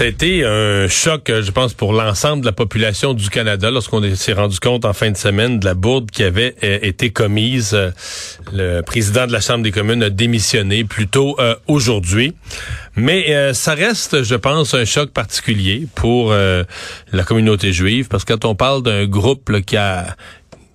[0.00, 4.60] Été un choc, je pense, pour l'ensemble de la population du Canada lorsqu'on s'est rendu
[4.60, 7.76] compte en fin de semaine de la bourde qui avait euh, été commise.
[8.52, 12.34] Le président de la Chambre des communes a démissionné plus tôt euh, aujourd'hui.
[12.94, 18.34] Mais euh, ça reste, je pense, un choc particulier pour la communauté juive parce que
[18.34, 20.14] quand on parle d'un groupe qui a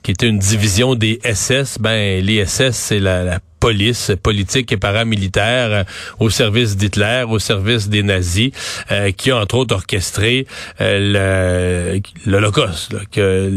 [0.03, 4.77] qui était une division des SS, ben les SS c'est la, la police politique et
[4.77, 5.83] paramilitaire euh,
[6.19, 8.51] au service d'Hitler, au service des nazis,
[8.91, 10.47] euh, qui ont entre autres orchestré
[10.81, 13.49] euh, l'Holocauste, que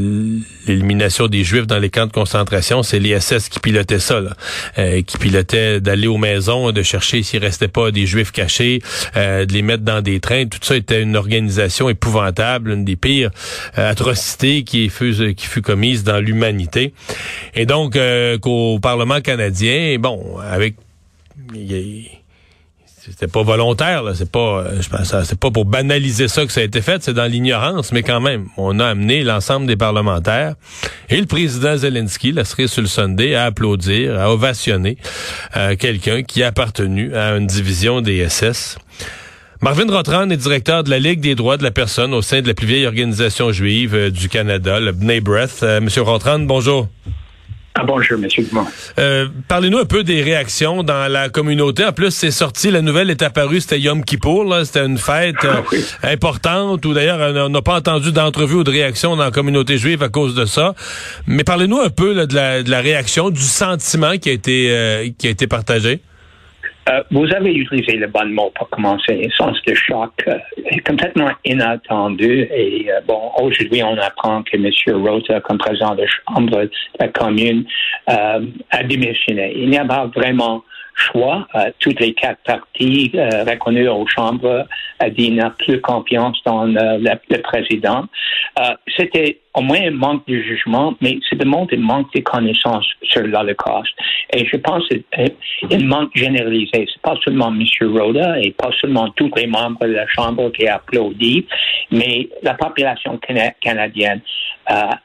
[0.67, 4.37] l'élimination des Juifs dans les camps de concentration, c'est l'ISS qui pilotait ça, là,
[5.03, 8.81] qui pilotait d'aller aux maisons, de chercher s'il restait pas des Juifs cachés,
[9.17, 10.45] de les mettre dans des trains.
[10.45, 13.31] Tout ça était une organisation épouvantable, une des pires
[13.75, 16.93] atrocités qui fut, qui fut commise dans l'humanité.
[17.55, 17.99] Et donc,
[18.41, 20.77] qu'au Parlement canadien, bon, avec
[23.05, 24.15] c'était pas volontaire, là.
[24.15, 27.03] C'est pas, pense, c'est pas pour banaliser ça que ça a été fait.
[27.03, 30.55] C'est dans l'ignorance, mais quand même, on a amené l'ensemble des parlementaires
[31.11, 34.97] et le président Zelensky, la cerise sur Sunday, à applaudir, à ovationner
[35.57, 38.79] euh, quelqu'un qui a appartenu à une division des SS.
[39.61, 42.49] Marvin Rotran est directeur de la Ligue des droits de la personne au sein de
[42.49, 45.61] la plus vieille organisation juive euh, du Canada, le Bnei Breath.
[45.63, 46.89] Euh, Monsieur Rotran, bonjour.
[47.77, 48.29] Ah, bonjour, M.
[48.29, 48.67] Dumont.
[49.01, 51.85] Euh, Parlez-nous un peu des réactions dans la communauté.
[51.85, 55.65] En plus, c'est sorti, la nouvelle est apparue, c'était Yom Kippour, c'était une fête ah,
[55.73, 59.77] euh, importante, ou d'ailleurs, on n'a pas entendu d'entrevue ou de réaction dans la communauté
[59.77, 60.75] juive à cause de ça.
[61.27, 62.35] Mais parlez-nous un peu de,
[62.71, 66.01] la, réaction, du sentiment qui a été, euh, qui a été partagé.
[66.89, 69.29] Euh, vous avez utilisé le bon mot pour commencer.
[69.37, 70.39] Sens de choc euh,
[70.87, 72.47] complètement inattendu.
[72.55, 74.71] Et euh, bon, aujourd'hui, on apprend que M.
[75.03, 77.65] Rota, comme président de chambre de la commune,
[78.07, 79.55] a démissionné.
[79.57, 80.63] Il n'y a pas vraiment
[80.95, 81.47] choix.
[81.55, 84.67] Euh, toutes les quatre parties euh, reconnues aux chambres
[84.99, 88.05] a dit n'a plus confiance dans le, président.
[88.59, 92.87] Euh, c'était au moins un manque de jugement, mais c'est de un manque de connaissances
[93.03, 93.93] sur l'Holocauste.
[94.33, 96.87] Et je pense un manque généralisé.
[96.93, 97.65] C'est pas seulement M.
[97.97, 101.45] Rhoda et pas seulement tous les membres de la Chambre qui applaudissent,
[101.91, 103.19] mais la population
[103.61, 104.21] canadienne
[104.67, 105.01] a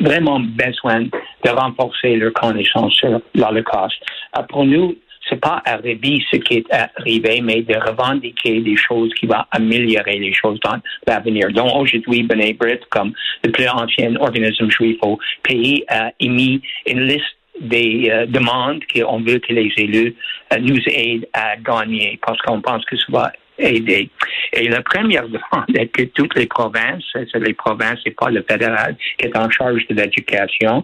[0.00, 4.00] vraiment besoin de renforcer leur connaissance sur l'Holocauste.
[4.36, 4.96] Euh, pour nous,
[5.28, 10.18] c'est pas arrivé ce qui est arrivé, mais de revendiquer des choses qui vont améliorer
[10.18, 11.48] les choses dans l'avenir.
[11.50, 13.12] Donc aujourd'hui, B'nai Brit, comme
[13.42, 19.20] le plus ancien organisme juif au pays, a émis une liste des euh, demandes qu'on
[19.20, 20.14] veut que les élus
[20.52, 25.76] euh, nous aident à gagner parce qu'on pense que ça va Et la première demande
[25.76, 29.48] est que toutes les provinces, c'est les provinces et pas le fédéral qui est en
[29.48, 30.82] charge de l'éducation,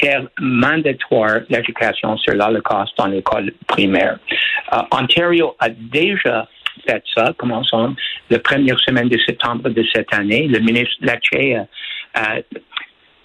[0.00, 4.18] faire mandatoire l'éducation sur l'Holocauste dans l'école primaire.
[4.72, 6.48] Euh, Ontario a déjà
[6.86, 7.94] fait ça, commençons
[8.30, 10.46] la première semaine de septembre de cette année.
[10.48, 11.56] Le ministre Laché
[12.14, 12.36] a,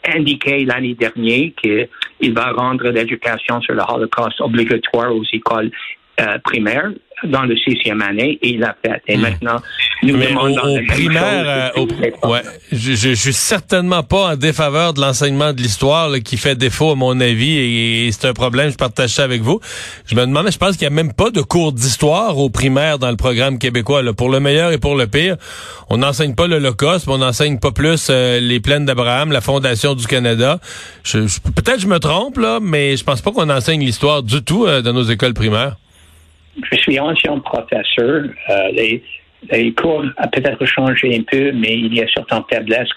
[0.09, 5.69] indiqué l'année dernière qu'il va rendre l'éducation sur le Holocauste obligatoire aux écoles
[6.21, 6.91] euh, primaires
[7.23, 9.01] dans le sixième année et il l'a fait.
[9.07, 9.22] Et hmm.
[9.22, 9.61] maintenant,
[10.03, 12.41] nous demandons au, primaire, euh, ouais,
[12.72, 16.95] je, je, suis certainement pas en défaveur de l'enseignement de l'histoire qui fait défaut à
[16.95, 18.69] mon avis et, c'est un problème.
[18.69, 19.59] Je partage ça avec vous.
[20.06, 23.00] Je me demandais, je pense qu'il y a même pas de cours d'histoire au primaire
[23.00, 24.03] dans le programme québécois.
[24.03, 25.38] Là, pour le meilleur et pour le pire,
[25.89, 29.95] on n'enseigne pas l'Holocauste, mais on n'enseigne pas plus euh, les plaines d'Abraham, la fondation
[29.95, 30.59] du Canada.
[31.03, 31.19] Je,
[31.56, 34.81] Peut-être je me trompe là, mais je pense pas qu'on enseigne l'histoire du tout euh,
[34.81, 35.77] dans nos écoles primaires
[36.72, 38.25] je suis ancien professeur.
[38.50, 39.03] Euh, les,
[39.51, 42.91] les, cours ont peut-être changé un peu, mais il y a certaines faiblesses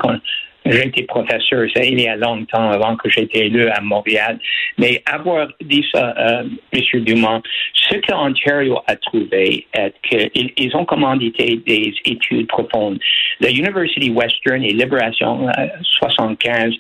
[0.70, 4.38] j'ai été professeur, ça il y a longtemps avant que été élu à Montréal.
[4.78, 7.04] Mais avoir dit ça, euh, M.
[7.04, 7.42] Dumont,
[7.75, 12.98] ce que Ontario a trouvé est qu'ils ils ont commandité des études profondes.
[13.41, 15.48] La University Western et Libération
[15.98, 16.71] 75 euh,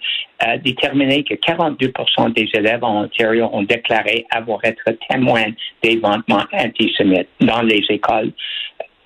[0.40, 1.92] a déterminé que 42
[2.34, 4.80] des élèves en Ontario ont déclaré avoir été
[5.10, 5.50] témoins
[5.82, 8.32] d'événements antisémites dans les écoles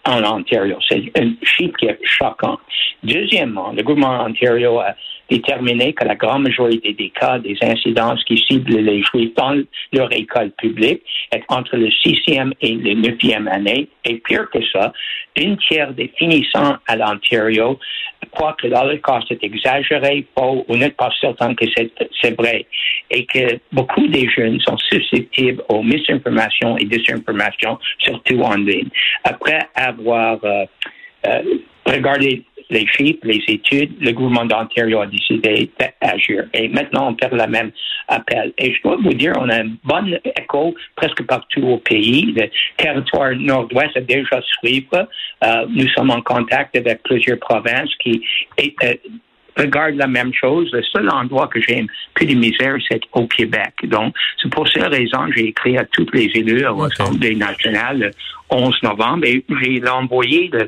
[0.07, 0.79] en Ontario.
[0.89, 2.59] C'est un chiffre qui est choquant.
[3.03, 4.95] Deuxièmement, le gouvernement Ontario a
[5.31, 9.57] déterminé que la grande majorité des cas des incidences qui ciblent les Juifs dans
[9.93, 13.89] leur école publique est entre le sixième et le neuvième année.
[14.05, 14.93] Et pire que ça,
[15.37, 17.79] une tiers des finissants à l'Ontario
[18.33, 22.67] croient que l'Holocauste est exagéré, faux ou n'est pas certain que c'est vrai.
[23.11, 28.89] Et que beaucoup des jeunes sont susceptibles aux misinformations et désinformations, surtout en ligne.
[29.25, 30.39] après avoir
[31.87, 36.45] regardé les chiffres, les études, le gouvernement d'Ontario a décidé d'agir.
[36.55, 37.71] Et maintenant, on fait le même
[38.09, 38.53] appel.
[38.59, 42.33] Et je dois vous dire, on a un bon écho presque partout au pays.
[42.37, 44.87] Le territoire nord-ouest a déjà suivi.
[44.93, 48.23] Euh, nous sommes en contact avec plusieurs provinces qui
[48.61, 48.95] euh,
[49.57, 50.71] regarde la même chose.
[50.73, 53.75] Le seul endroit que j'ai un peu de misère, c'est au Québec.
[53.85, 57.99] Donc, c'est pour cette raison que j'ai écrit à tous les élus à l'Assemblée nationale
[57.99, 58.11] le
[58.51, 60.65] 11 novembre et j'ai envoyé la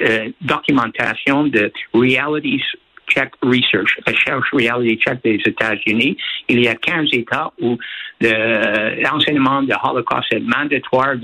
[0.00, 2.62] euh, documentation de Reality
[3.08, 6.16] Check Research, recherche Reality Check des États-Unis.
[6.48, 7.78] Il y a 15 États où
[8.20, 11.16] l'enseignement de Holocaust est mandatoire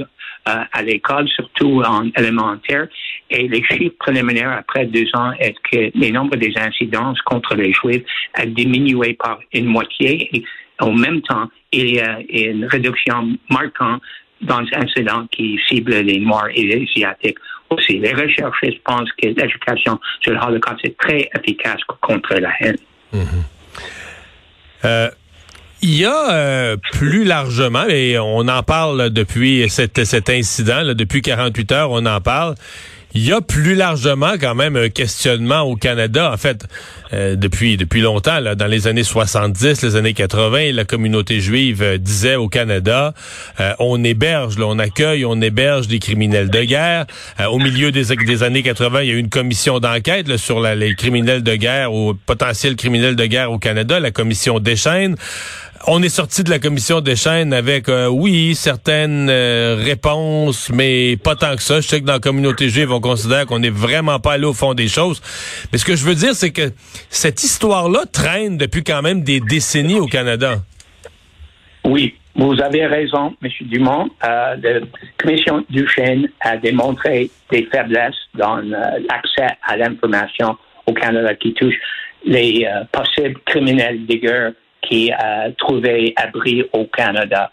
[0.46, 2.87] à l'école, surtout en élémentaire.
[3.31, 7.72] Et les chiffres préliminaires après deux ans est que le nombre des incidences contre les
[7.72, 8.04] Juifs
[8.34, 10.28] a diminué par une moitié?
[10.37, 10.44] Et
[10.78, 14.02] en même temps, il y a une réduction marquante
[14.40, 17.38] dans les incidents qui ciblent les Noirs et les Asiatiques
[17.70, 17.98] aussi.
[17.98, 18.52] Les chercheurs
[18.84, 22.76] pensent que l'éducation sur le Holocaust est très efficace contre la haine.
[23.12, 23.44] Mm-hmm.
[24.84, 25.08] euh,
[25.82, 31.23] il y a euh, plus largement, et on en parle depuis cet, incident, là, depuis
[31.23, 32.55] 48 heures, on en parle.
[33.14, 36.31] Il y a plus largement quand même un questionnement au Canada.
[36.32, 36.67] En fait,
[37.12, 41.82] euh, depuis depuis longtemps, là, dans les années 70, les années 80, la communauté juive
[41.82, 43.14] euh, disait au Canada,
[43.79, 47.06] on héberge, là, on accueille, on héberge des criminels de guerre.
[47.50, 50.94] au milieu des, des, années 80, il y a eu une commission d'enquête sur les
[50.94, 55.17] criminels de guerre ou potentiels criminels de guerre au Canada, la commission Deschênes.
[55.88, 61.17] On est sorti de la commission des chaînes avec, euh, oui, certaines euh, réponses, mais
[61.17, 61.81] pas tant que ça.
[61.81, 64.52] Je sais que dans la communauté juive, on considère qu'on n'est vraiment pas allé au
[64.52, 65.22] fond des choses.
[65.72, 66.72] Mais ce que je veux dire, c'est que
[67.08, 70.56] cette histoire-là traîne depuis quand même des décennies au Canada.
[71.84, 73.50] Oui, vous avez raison, M.
[73.62, 74.08] Dumont.
[74.25, 74.81] Euh, la
[75.19, 80.56] commission Duchesne a démontré des faiblesses dans l'accès à l'information
[80.87, 81.76] au Canada qui touche
[82.25, 84.52] les possibles criminels de guerre
[84.82, 87.50] qui a trouvé abri au Canada.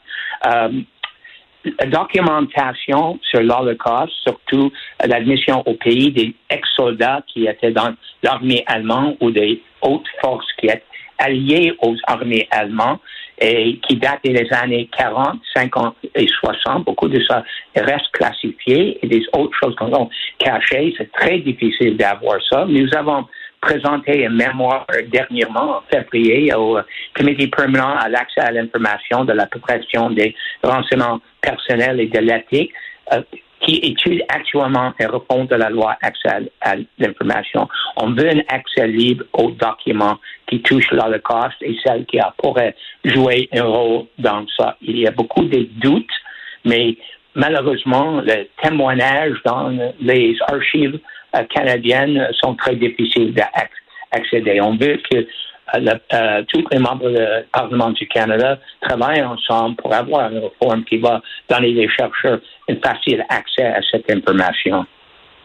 [1.79, 4.71] La documentation sur l'Holocauste, surtout
[5.05, 10.67] l'admission au pays des ex-soldats qui étaient dans l'armée allemande ou des hautes forces qui
[10.67, 10.83] étaient
[11.17, 12.99] alliées aux armées allemandes
[13.39, 16.85] et qui datent des années 40, 50 et 60.
[16.85, 17.43] Beaucoup de ça
[17.75, 20.07] reste classifié et des autres choses qu'on a
[20.39, 20.93] cachées.
[20.97, 22.65] C'est très difficile d'avoir ça.
[22.67, 23.25] Nous avons
[23.63, 26.79] présenté un mémoire dernièrement, en février, au
[27.15, 32.73] Comité permanent à l'accès à l'information de la protection des renseignements personnels et de l'éthique,
[33.13, 33.21] euh,
[33.61, 37.69] qui étudie actuellement et répond de la loi accès à l'information.
[37.95, 40.17] On veut un accès libre aux documents
[40.47, 42.75] qui touchent l'Holocauste et celles qui pourraient
[43.05, 44.75] jouer un rôle dans ça.
[44.81, 46.17] Il y a beaucoup de doutes,
[46.65, 46.97] mais
[47.35, 50.99] malheureusement, le témoignage dans les archives
[51.35, 54.61] euh, canadiennes sont très difficiles d'accéder.
[54.61, 59.93] On veut que euh, euh, tous les membres du Parlement du Canada travaillent ensemble pour
[59.93, 62.39] avoir une réforme qui va donner les chercheurs
[62.69, 64.85] un facile accès à cette information.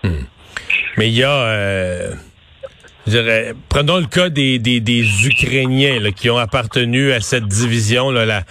[0.02, 0.24] Hmm.
[0.96, 2.10] Mais il y a...
[3.06, 8.42] Je dirais, prenons le cas des, Ukrainiens qui ont appartenu à cette division, là, la,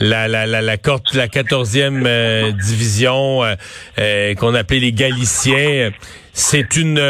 [0.00, 3.54] la la la la, la 14e euh, division euh,
[3.98, 5.90] euh, qu'on appelait les Galiciens,
[6.32, 7.00] c'est une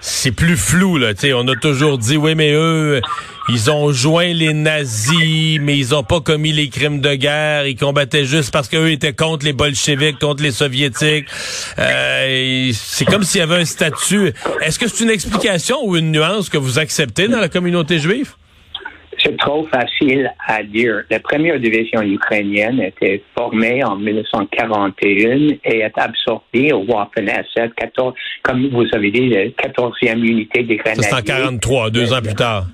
[0.00, 3.00] c'est plus flou là, tu on a toujours dit oui mais eux
[3.50, 7.66] ils ont joint les nazis, mais ils ont pas commis les crimes de guerre.
[7.66, 11.28] Ils combattaient juste parce qu'eux étaient contre les bolcheviks, contre les soviétiques.
[11.78, 14.34] c'est comme s'il y avait un statut.
[14.60, 18.34] Est-ce que c'est une explication ou une nuance que vous acceptez dans la communauté juive?
[19.48, 21.04] Trop facile à dire.
[21.08, 27.70] La première division ukrainienne était formée en 1941 et est absorbée au Waffen-SS,
[28.42, 31.02] comme vous avez dit, la 14e unité des grenadiers.
[31.02, 32.64] C'est en 43, deux ans plus tard.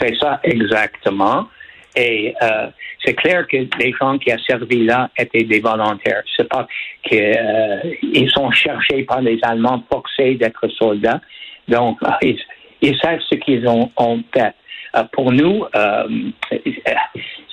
[0.00, 1.48] C'est ça, exactement.
[1.94, 2.68] Et euh,
[3.04, 6.22] c'est clair que les gens qui ont servi là étaient des volontaires.
[6.34, 6.66] C'est pas
[7.02, 11.20] qu'ils euh, sont cherchés par les Allemands forcés d'être soldats.
[11.68, 12.40] Donc, ils,
[12.80, 14.54] ils savent ce qu'ils ont, ont fait.
[14.96, 16.08] Euh, pour nous, euh,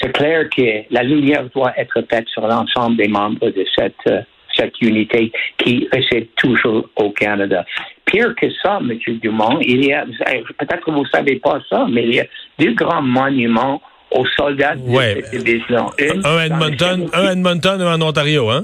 [0.02, 4.22] c'est clair que la lumière doit être faite sur l'ensemble des membres de cette, euh,
[4.56, 7.66] cette unité qui réside toujours au Canada.
[8.06, 8.98] Pire que ça, M.
[9.22, 12.26] Dumont, il y a, peut-être que vous ne savez pas ça, mais il y a
[12.60, 13.82] deux grands monuments
[14.12, 15.90] aux soldats de cette division.
[16.00, 18.64] un, à Edmonton, un Edmonton un en Ontario, hein?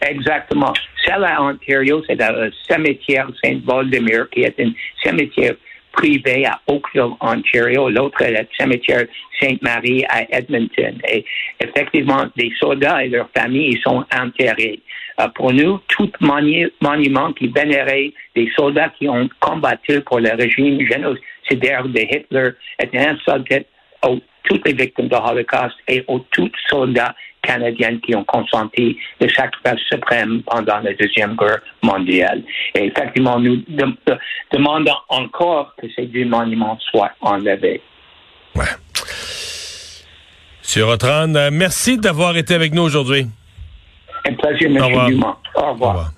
[0.00, 0.72] Exactement.
[1.04, 4.70] Celle à Ontario, c'est le cimetière Saint-Voldemir, qui est un
[5.02, 5.54] cimetière
[5.96, 7.88] privé à Oakville, Ontario.
[7.88, 9.06] L'autre est le cimetière
[9.40, 10.94] Sainte-Marie à Edmonton.
[11.10, 11.24] Et
[11.60, 14.80] effectivement, des soldats et leurs familles ils sont enterrés
[15.18, 20.78] Euh, pour nous, tout monument qui vénérait des soldats qui ont combattu pour le régime
[20.86, 23.66] génocidaire de Hitler est insulté
[24.02, 24.08] à
[24.44, 27.14] toutes les victimes de Holocaust et aux tous soldats
[27.46, 32.42] canadiens qui ont consenti le sacrifice suprême pendant la Deuxième Guerre mondiale.
[32.74, 33.62] Et effectivement, nous
[34.52, 37.80] demandons encore que ces deux monuments soient enlevés.
[38.54, 38.64] Ouais.
[40.62, 43.26] Monsieur Rotran, euh, merci d'avoir été avec nous aujourd'hui.
[44.28, 45.08] Un plaisir, M.
[45.08, 45.36] Dumont.
[45.54, 45.90] Au revoir.
[45.90, 46.10] Au revoir.